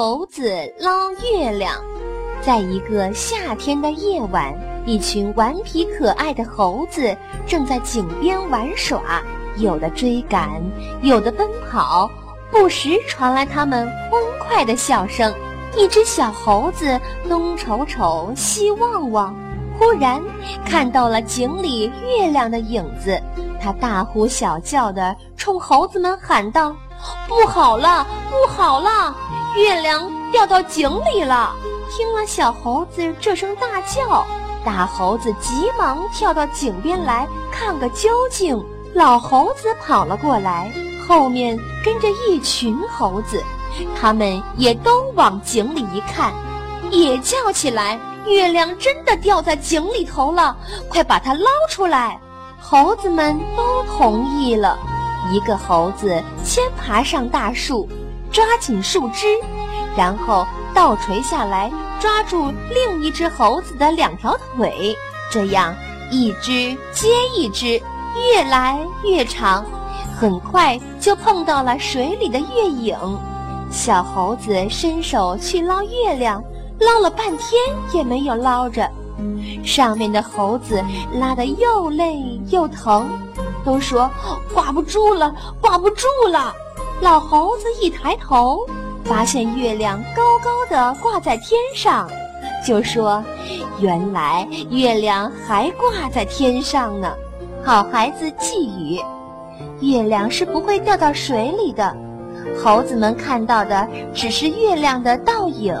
[0.00, 0.48] 猴子
[0.78, 1.74] 捞月亮，
[2.40, 7.16] 在一个夏天的夜晚，一群顽皮可爱的猴子
[7.48, 9.20] 正在井边玩耍，
[9.56, 10.62] 有的追赶，
[11.02, 12.08] 有的奔跑，
[12.48, 15.34] 不时传来他们欢快的笑声。
[15.76, 16.96] 一只小猴子
[17.28, 19.34] 东瞅瞅，西望望，
[19.80, 20.22] 忽然
[20.64, 23.20] 看到了井里月亮的影子，
[23.60, 26.72] 它大呼小叫地冲猴子们喊道
[27.26, 29.12] ：“不好了，不好了！”
[29.58, 31.52] 月亮掉到井里了！
[31.90, 34.24] 听了小猴子这声大叫，
[34.64, 38.64] 大猴子急忙跳到井边来看个究竟。
[38.94, 40.72] 老猴子跑了过来，
[41.06, 43.42] 后面跟着一群猴子，
[44.00, 46.32] 他们也都往井里一看，
[46.90, 50.56] 也叫起来：“月亮真的掉在井里头了，
[50.88, 52.18] 快把它捞出来！”
[52.62, 54.78] 猴子们都同意了。
[55.32, 57.88] 一个猴子先爬上大树。
[58.38, 59.26] 抓紧树枝，
[59.96, 64.96] 然后倒垂下来，抓住另一只猴子的两条腿，
[65.28, 65.74] 这样
[66.08, 67.82] 一只接一只，
[68.30, 69.66] 越来越长，
[70.16, 72.96] 很快就碰到了水里的月影。
[73.72, 76.40] 小猴子伸手去捞月亮，
[76.78, 77.60] 捞了半天
[77.92, 78.88] 也没有捞着，
[79.64, 80.80] 上面的猴子
[81.12, 83.08] 拉得又累又疼，
[83.64, 84.08] 都说
[84.54, 86.54] 挂不住了，挂不住了。
[87.00, 88.66] 老猴子一抬头，
[89.04, 92.10] 发现月亮高高的挂在天上，
[92.66, 93.22] 就说
[93.80, 97.14] ：“原来月亮还挂在天上呢。”
[97.64, 99.00] 好孩子寄语：
[99.80, 101.96] 月亮是不会掉到水里的。
[102.60, 105.74] 猴子们看到的只是月亮的倒影。